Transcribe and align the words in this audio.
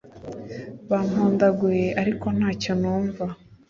bampondaguye, 0.89 1.87
ariko 2.01 2.25
nta 2.37 2.49
cyo 2.61 2.73
numva 2.79 3.25